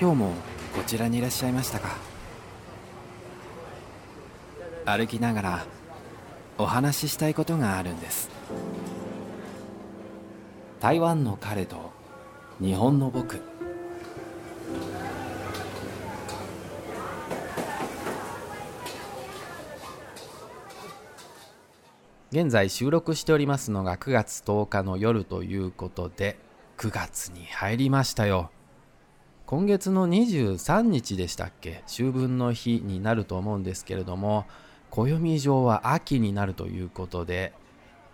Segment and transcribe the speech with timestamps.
[0.00, 0.32] 今日も
[0.74, 1.96] こちらにいらっしゃいましたか？
[4.84, 5.66] 歩きながら
[6.58, 8.28] お話ししたいことがあるんです。
[10.80, 11.92] 台湾の彼と
[12.60, 13.40] 日本の僕。
[22.30, 26.36] 現在収録しておりますのが9月10日の夜ということで
[26.78, 28.50] 9月に入りましたよ。
[29.46, 31.82] 今月の23日でしたっけ？
[31.86, 34.46] 秋分の日になると思うんですけれども
[34.90, 37.52] 暦上は秋になるということで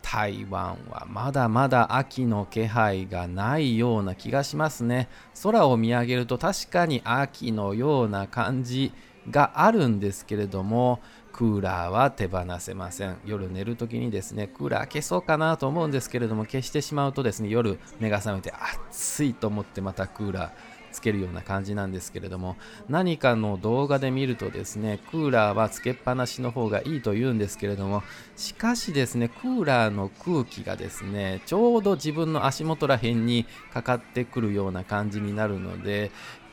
[0.02, 5.08] 台湾はまだまだ秋の気配がないような気がしますね。
[5.40, 8.92] 空を見上げると確かに秋のような感じ
[9.30, 10.98] があるんですけれども
[11.32, 13.18] クーラーは手放せません。
[13.24, 18.52] 夜寝る時にですねクーラー消そうかなと思うんですけれども消してしまうとですね夜目が覚めて
[18.90, 20.50] 暑いと思ってまたクーラー
[20.90, 22.56] つけるような感じなんですけれども
[22.88, 28.02] 何かの動画で見るとですねクーラーはつけっぱなしの方がいいと言うんですけれども
[28.36, 36.10] しかしですねクーラーの空気がですねちょうど自分の足元らへんにかかってくるような感じになるので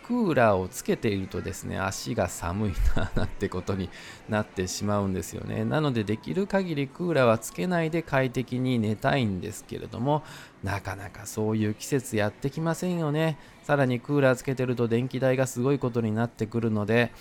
[0.07, 3.89] クーラーをつけているとですね足が寒いななんてことに
[4.29, 5.65] なってしまうんですよね。
[5.65, 10.23] なのでできる限りクーラーはつけないで快適に寝たいんですけれども
[10.63, 13.37] なかなかそういう季節やってきませんよね。
[13.63, 17.11] さらにクーラーつけてると電気代がすごいことになってくるので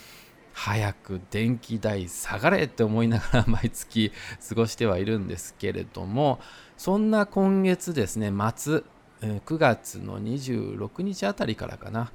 [0.53, 4.13] 早く電気代下がれって思いながら毎月
[4.49, 6.39] 過ごしてはいるんですけれども
[6.77, 8.85] そんな今月ですね末
[9.23, 12.13] 9月の26日あたりからかな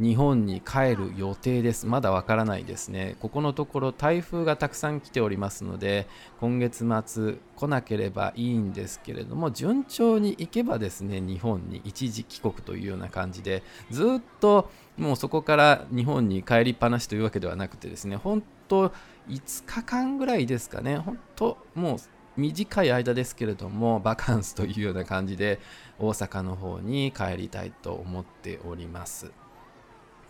[0.00, 1.86] 日本に帰る予定です。
[1.86, 3.16] まだわからないですね。
[3.20, 6.08] ここのところ台風がたくさん来ておりますので、
[6.40, 18.88] 今月末来なければいいんですけれども、順調に行けばですね、日本に一時帰国というような感じで、ずっともうそこから日本に帰りっぱなしというわけではなくてですね、本当
[19.28, 21.98] 5日間ぐらいですかね、本当もう
[22.40, 25.60] 短い間ですけれどもバカンスというような感じで
[25.98, 29.30] 大阪の方に帰りたいと思っております。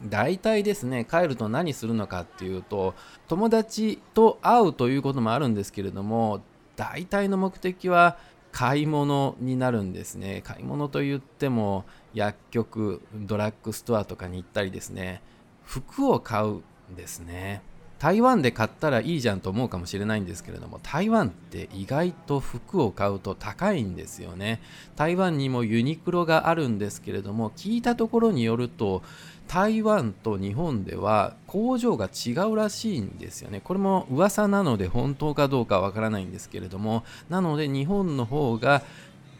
[0.04, 2.94] 大体ですね帰ると何するのかっていうと
[3.28, 6.42] 友達と会うということもあるんですけれども
[6.76, 8.16] 大体の目的は
[8.52, 10.42] 買い物になるんですね。
[10.42, 11.84] 買い物といっても
[12.14, 15.22] 薬局ドラッグストアとかに行ったりですね。
[15.64, 16.62] 服を買うん
[16.96, 17.62] ですね。
[18.00, 24.62] 台湾で買ったらいいじゃんと思うかもしれないんですけれども台湾って意外と服を買うと高いんですよね。
[24.96, 29.02] 台湾にもユニクロがあるんですけれども聞いたところによると
[29.48, 33.60] 台湾と日本では工場が違うらしいんですよね。
[33.62, 38.82] これも噂なので本当かどうかわからないんですけれどもなので日本の方が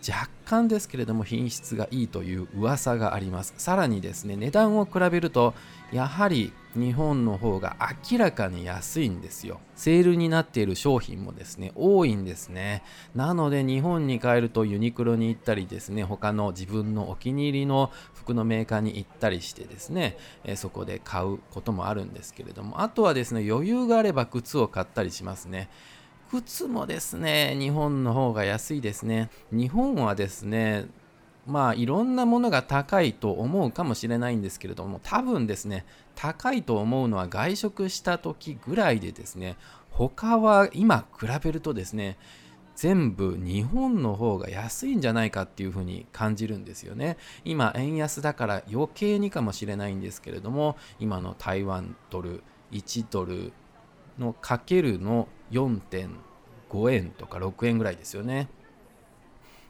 [0.07, 3.55] 若干ですけれども品質がいいという噂があります。
[3.59, 5.55] さらにですね値段を比べると
[5.93, 7.77] やはり日本の方が
[8.11, 9.61] 明らかに安いんですよ。
[9.75, 12.83] セールになっている商品もですね多いんですね。
[13.15, 25.69] なので日本に帰るとユニクロに行ったりですね他の自分のお気に入りの服のメーカーに行ったりしてですね、えそこで買うこともあるんですけれどもあとはですね余裕があれば靴を買ったりしますね。
[26.31, 29.31] 靴もですね日本の方が安いですね。
[29.51, 30.87] 日本はですね
[31.47, 39.57] まあいろんなものが高いと思うかもしれないんですけれども多分ですね高いと思うのは外食した時ぐらいでですね
[39.91, 42.17] 他は今比べるとですね
[42.77, 47.19] 全部日本の方が安いんじゃないかっていうふうに感じるんですよね。
[47.45, 53.53] 今円安だから余計にかもしれないんですけれども今の台湾ドル1ドル
[54.21, 58.49] のかけるの4.5円とか6円ぐらいですよね。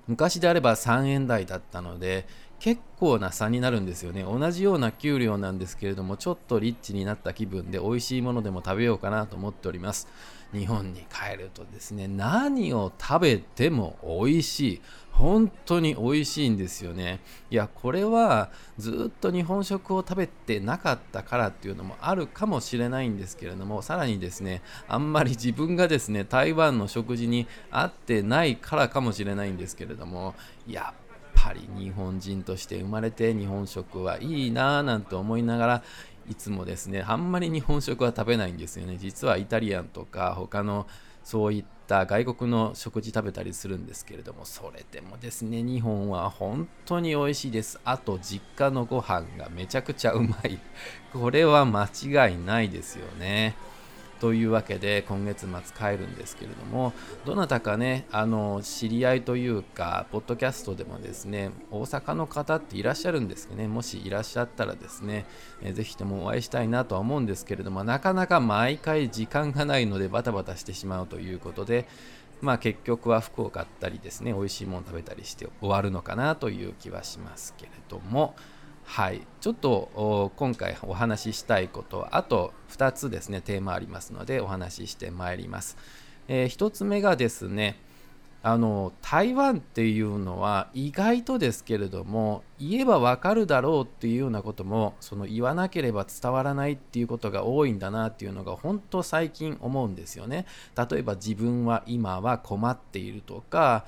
[0.07, 2.27] 昔であれば3円台だったので
[2.59, 4.25] 結構な差になるんですよね。
[4.25, 10.09] 同じような給料なんですけれどもちょっとリッチになった気分で美味しいものでも食べようかなと思っております。
[10.53, 14.81] 日本に帰るとですね何を食べても美味しい。
[15.21, 17.21] 本当に美味しいんですよね。
[17.51, 30.35] いやこれはずっと日本食を食べてなかったからっていうのもあるかもしれないんですけれどもさらにですねあんまり自分がですね台湾の食事に合ってないからかもしれないんですけれども
[30.67, 31.01] やっ
[31.35, 35.83] ぱり日本人として生まれて日本食はいいなぁなんて思いながら
[36.31, 38.97] いつもですねあんまり日本食は食べないんですよね。
[38.99, 40.87] 実はイタリアンとか他の
[41.25, 47.81] そういった外国の食事食べたりするんですけれどもそれでもですね日本は本当に美味しいです。
[47.85, 50.59] あと実家のご飯がめちゃくちゃうまい。
[51.13, 53.57] これは間違いないですよね。
[54.21, 56.93] というわけで今月末帰るんですけれども
[57.25, 65.25] どなたかねあの知り合いというかポッドキャストでもですね大阪の方っていらっしゃるんですけどねもしいらっしゃったらですね、
[65.63, 71.89] えー、ぜひともお会いしたいなとは思うんですけれどもなかなか毎回時間がないのでバタバタしてしまうということで
[72.43, 78.35] まあ結局は服を買ったりですね美味しいもの食べたりして終わるのかなという気はしますけれども
[78.91, 85.77] はい、ちょっと今回お話ししたいことあと2つですねテーマありますのでお話ししてまいります、
[86.27, 87.79] えー、1つ目がですね
[88.43, 100.47] あの台湾っていうのは意外とですけれども言えばわかるだろうっていうようなこともその言わなければ伝わらないっていうことが多いんだなっていうのが本当最近思うんですよね。
[100.77, 103.85] 例えば自分は今は困っているとか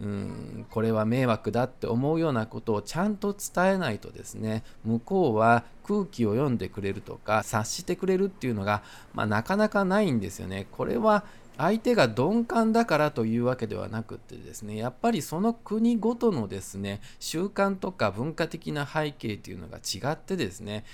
[0.00, 8.82] うんこれは迷惑だって思うようなことをちゃんと伝えないとですね向こうは空気を読んでくれるとか察してくれるっていうのが、
[9.12, 10.66] まあ、なかなかないんですよね。
[10.72, 11.24] これは
[11.56, 20.84] 相手が鈍感だからというわけではなくてですねやっぱりその国ごとのですね習慣とか文化的な背景というのが違ってですね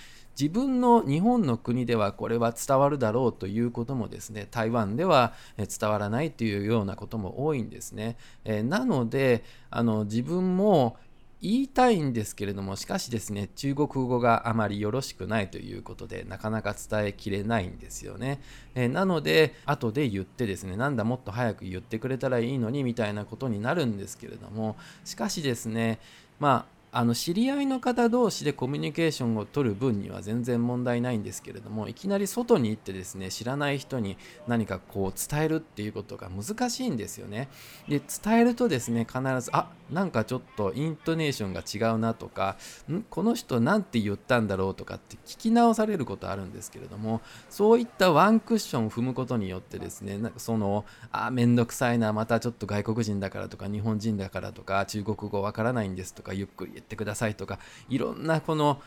[0.40, 8.16] 自分の日本の国ではこれは伝わるだろうということもですね台湾では伝わらないというようなことも多いんですね。
[8.46, 10.96] えなのであの自分も
[11.42, 18.40] 言いたいんですけれどもしかしですね中国語があまりよろしくないということでなかなか伝えきれないんですよね、
[18.74, 25.98] えなので後で言ってですねなんだもっと早く言ってくれたらいいのにみたいなことになるんですけれどもしかしですね
[26.38, 34.16] まああの知り合いの方同士でコミュニケーションを取る分には全然問題ないんですけれどもいきなり外に行ってですね知らない人に
[34.48, 37.48] 何かこう伝えるっていうことが難しいんですよね。
[37.88, 42.56] で伝えるとですね必ずあなんかちょっとイントネーションが違うなとか
[42.90, 43.02] ん？
[43.08, 58.82] この人何て言ったんだろうとかって聞き直されることあるんですけれどもそういったワンクッションを踏むことによってですねなんかそのあめんどくさいなまたちょっと外国人だからとか日本人だからとか中国語わからないんですとかゆっくり言ってくださいとかいろんなこの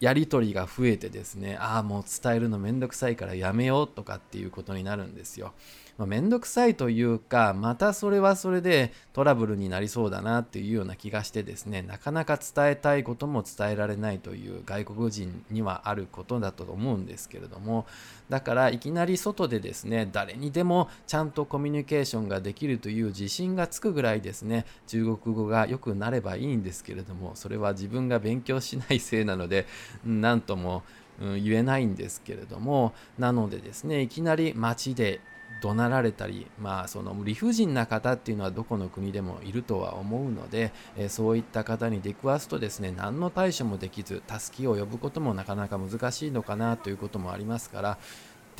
[0.00, 5.52] やり取りが増えてですねああもう伝えるのめんどくさいからやめようとかっていうことになるんですよ。
[6.00, 17.84] まあ、めんどくさいというかまたそれはそれでトラブルになりそうだなっていうような気がしてですねなかなか伝えたいことも伝えられないという外国人にはあることだと思うんですけれども
[18.30, 29.66] だからいきなり外でですね誰にでもちゃんとコミュニケーションができるという自信がつくぐらいですね中国語が良くなればいいんですけれどもそれは自分が勉強しないせいなので
[30.06, 30.82] 何とも
[31.20, 35.20] 言えないんですけれどもなのでですねいきなり街で
[35.60, 47.98] 怒鳴られたり、まあ、その理不尽な方っていうのはどこの国でもいるとは思うので、えそういった方に出くわすとですね何の対処もできず助けを呼ぶこともなかなか難しいのかなということもありますから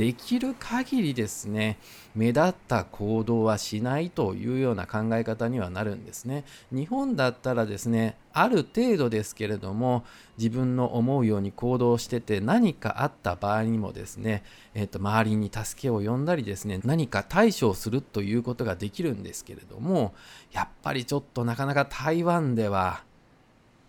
[0.00, 1.76] できる限りですね
[2.14, 6.44] 目立った行動はしないというような考え方にはなるんですね。
[6.72, 10.06] 日本だったらですねある程度ですけれども
[10.38, 14.42] 自分の思うように行動してて何かあった場合にもですね、
[14.72, 20.14] えー、と周りに助けを呼んだりですね何か対処をするということができるんですけれども
[20.52, 23.04] やっぱりちょっとなかなか台湾では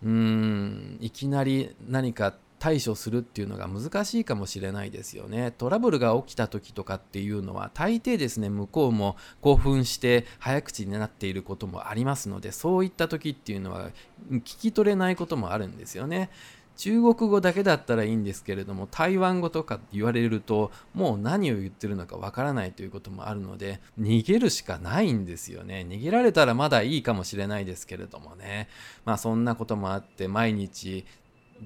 [0.04, 5.50] うーんいきなり何か対処するっていうのが難しいかもしれないですよね。
[5.50, 13.90] トラブルが起きた時とかっていうのは大抵ですね向こうも興奮して早口になっていることもありますのでそういった時っていうのは
[14.30, 16.30] 聞き取れないこともあるんですよね。
[16.76, 28.68] 中国語だけだったらいいんですけれども台湾語とか言われるともう何を言ってるのかわからないということもあるので逃げるしかないんですよね逃げられたらまだいいかもしれないですけれどもね
[29.04, 31.04] まあそんなこともあって毎日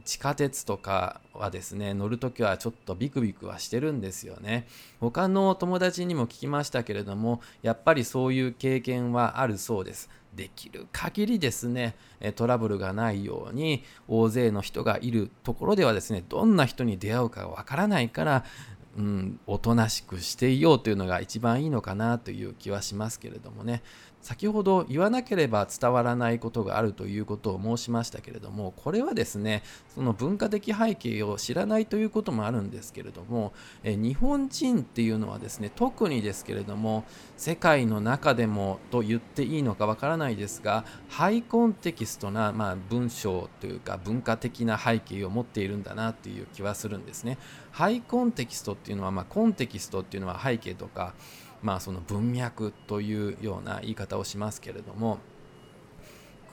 [0.04, 4.66] 地下鉄とかはですね乗るときはちょっとビクビクはしてるんですよね。
[5.00, 10.08] 他の友達にも聞きましたけれどもやっぱりそういう経験はあるそうです。
[10.34, 11.96] できる限りですね
[12.34, 18.44] トラブルがないように大勢の人がいるところではですねどんな人に出会うかわからないから
[18.98, 23.82] うん、おとなしくしていようというのが一番いいのかなという気はしますけれどもね。
[24.26, 29.62] 先ほど言わなければ伝わらないことがあるということを申しましたけれどもこれはですね
[29.94, 33.52] その文化的背景を知らないということもあるんですけれども
[33.84, 37.04] え日本人っていうのはですね特にですけれども
[37.36, 47.38] 世界の中でもと言っていいのかわからないですがハイコンテキストな、まあ、文章というか文化的な背景を持っているんだなという気はするんですね。
[47.70, 51.14] ハイコンテキストっていうのは、まあ、コンテキストっていうのは背景とか
[51.66, 55.18] まあ、その文脈というような言い方をしますけれども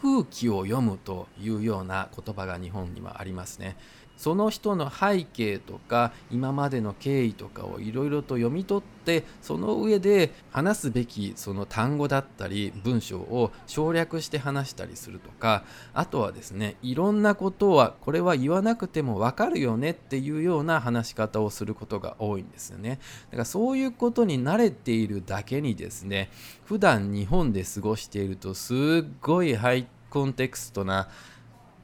[0.02, 3.78] 空気を読むというような言葉が日本にはありますね。
[4.18, 23.00] その人の背景とか今までの経緯とかをいろいろと読み取ってその上で話すべきその単語だったり文章を省略して話したりするとかあとはですねいろんなことはこれは言わなくてもわかるよねっていうような話し方をすることが多いんですよね。
[23.30, 26.30] だからそういうことに慣れているだけにですね
[26.64, 28.78] 普段日本で過ごしているとすっ
[29.22, 31.10] ごいハイコンテクストな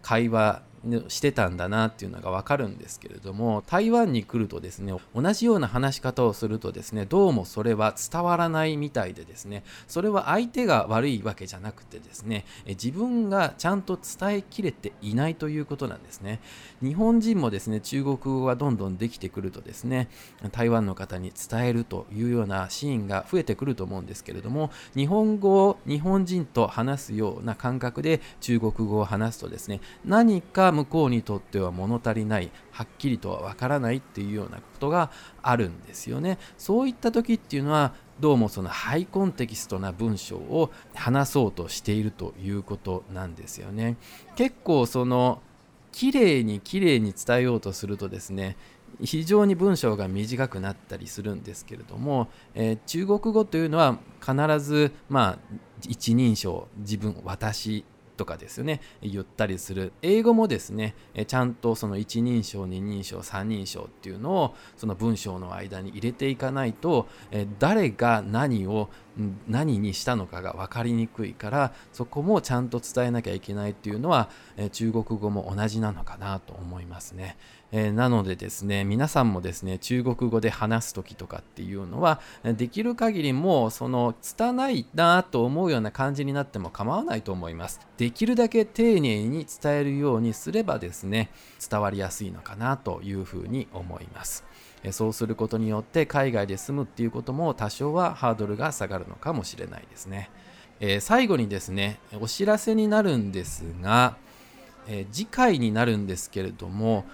[0.02, 0.62] 会話
[1.08, 16.40] してたんだなっていうのが分かるんですけれども台湾に来るとですね同じような話し方をするとですねどうもそれは伝わらないみたいでですねそれは相手が悪いわけじゃなくてですね自分がちゃんと伝えきれていないということなんですね。
[16.82, 20.08] 日本人もですね中国語がどんどんできてくるとですね
[20.52, 35.12] 台湾の方に伝えるというようなシーンが増えてくると思うんですけれども日本語を日本人と話すような感覚で中国語を話すとですね何か向こうにとっては物足りないはっきりとはわからないっていうようなことが
[35.42, 36.38] あるんですよね。
[36.58, 43.98] そういった時っていうのはどうもそのハイコンテキストな文章を話そうとしているということなんですよね。
[44.36, 45.42] 結構その
[45.92, 48.58] 綺麗に綺麗に伝えようとするとですね
[49.02, 55.58] 非常に文章が短くなったりするんですけれども、えー、中国語というのは必ずまあ
[55.88, 57.86] 一人称自分私
[58.20, 59.94] とかですね言ったりする。
[60.02, 60.94] 英語もですね
[61.26, 67.08] ちゃんとその一人称二人称三人称っていうのをその文章の間に入れていかないと
[67.60, 68.90] 誰が何を
[69.48, 77.38] 何にしたのかが分かりにくいからそこもちゃんと伝えなきゃいけないっていうのはえ中国語も同じなのかなと思いますね。
[77.72, 91.30] えー、なのでですね皆さんもですね中国語で話す時とかっていうのはできる限りもうその拙いなと思うような感じになっても構わないと思いますできるだけ丁寧に伝えるようにすればですね
[91.70, 94.44] 伝わりやすいのかなというふうに思います
[94.92, 100.30] そうすることによって海外で住むっていうことも多少はハードルが下がるのかもしれないですね、
[100.80, 104.16] えー、最後にですねお知らせになるんですが、
[104.88, 107.06] えー、次回になるんですけれども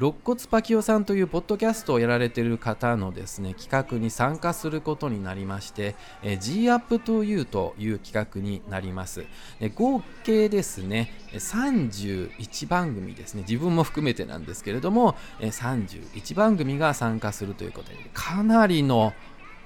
[0.00, 9.26] 肋骨パキオさんというポッドキャストをやられている方のですね企画に参加することになりまして、え G Up to You という企画になります。
[9.74, 19.14] 合計ですね、31番組ですね、自分も含めてなんですけれども、31番組が参加するということで、かなりの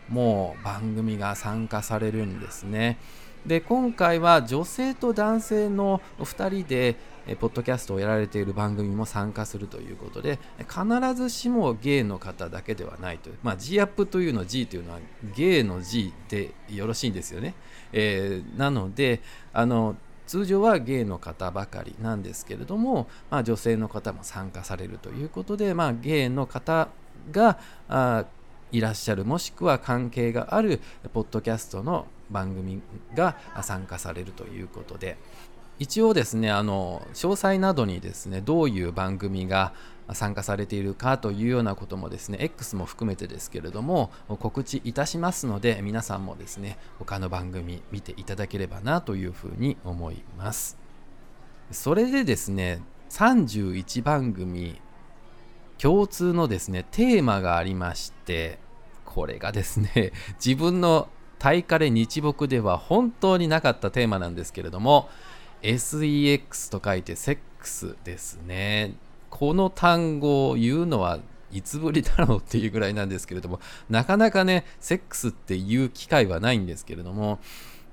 [0.09, 2.97] もう番組が参加されるんですね。
[3.47, 14.99] で今回は女性と男性の2人でえポッドキャストをやられている番組も参加するということで必ずしもゲイの方だけではないという、まあ、G アップというの G というのは
[15.35, 17.55] ゲイの G でよろしいんですよね、
[17.93, 19.21] えー、なので
[19.53, 26.89] あの通常はゲイの方ばかりなんですけれども、まあ、女性の方も参加されるということで、まあ、ゲイの方
[27.31, 28.25] があ
[28.71, 30.81] いらっしゃるもしくは関係がある
[31.13, 32.81] ポッドキャストの番組
[33.15, 35.19] が参加されるということで。
[35.79, 39.73] 一応ですねあの詳細などにですねどういう番組が
[40.13, 50.79] 参加されているかというようなこともですね X も含めてですけれども告知いたしますので皆さんもですね他の番組見ていただければなというふうに思います。
[51.71, 54.81] それでですね31番組
[55.79, 58.59] 共通のですねテーマがありまして
[59.05, 60.13] これがですね
[60.45, 65.09] 自分のタイカレ日木では本当になかったテーマなんですけれども
[65.63, 68.95] SEX と書いてセックスですね。
[69.31, 77.39] この単語を言うのはいつぶりだろうっていうぐらいなんですけれども、なかなかね、セックスっていう機会はないんですけれども、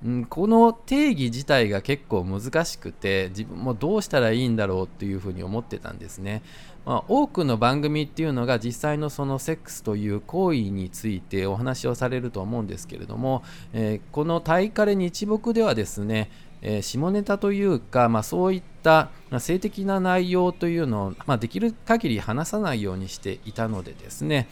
[0.03, 6.41] うん、この定義自体が結構難しくて自分もどうしたらいいんだろうっていうふうに思ってたんですね、
[6.85, 24.47] まあ、多くの番組っていうのが実際のそのセックスという行為についてお話をされると思うんですけれども、えー、この「タイカレ日木」ではですねえー、下ネタというか、まあ、そういった、ま性的な内容というのを、まあ、できる限り話さないようにしていたのでですね、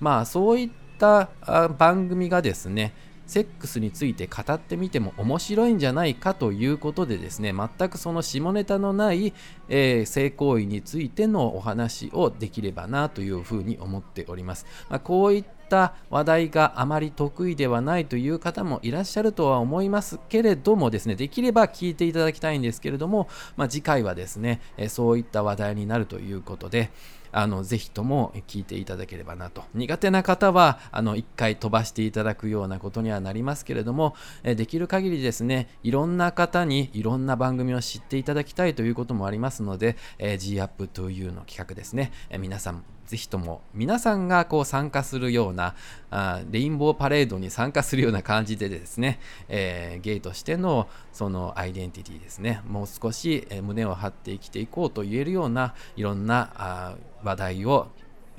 [0.00, 1.30] まあ、そういった
[1.78, 2.92] 番組がですね
[3.28, 9.34] セックスについて語ってみても面白いんじゃないかということでですね全くその下ネタのない、
[9.68, 26.90] えー、性行為についてのお話をできればなというふうに思っております、まあ、こういっった話題があまり得意ではないという方もいらっしゃるとは思いますけれどもですねできれば聞いていただきたいんですけれども、まあ、次回はですねそういった話題になるということで
[27.30, 29.62] あのぜひとも聞いていただければなと。
[29.74, 39.96] 苦手な方はあの1回飛ばしていただくようなことにはなりますけれどもできる限りですねいろんな方にいろんな番組を知っていただきたいということもありますので
[40.38, 42.12] G アップというの企画ですね。
[42.38, 45.74] 皆さんぜひとも皆さんがこう参加するような
[46.10, 57.88] あレインボーパレードに参加するような感じでですね、えー、ゲイとしてのそのアイデンティティですねもう少し、え胸を張って生きていこうと言えるようないろんなあ話題を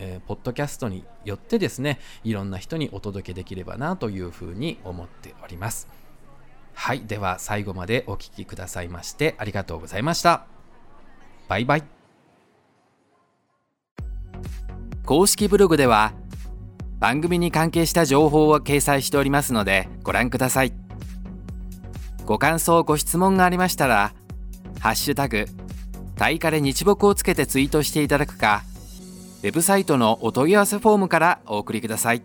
[0.02, 5.90] えー、ポッドキャストによってですねいろんな人にお届けできればなというふうに思っております。
[6.74, 10.46] はいでは最後までお聴きくださいましてありがとうございました。
[11.50, 11.99] バイバイ。
[15.10, 16.14] 公式ブログでは
[17.00, 20.74] 番組に関係した情報を掲載しておりますのでご覧ください
[22.28, 24.14] ご感想ご質問がありましたら
[24.80, 25.48] 「ハッシュタグ
[26.16, 28.62] タイカレ日木をつけてツイートしていただくか
[29.42, 32.22] ウェブサイトのお問い合わせフォームからお送りください。